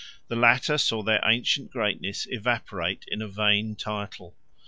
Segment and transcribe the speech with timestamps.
[0.29, 4.35] The latter saw their ancient greatness evaporate in a vain title.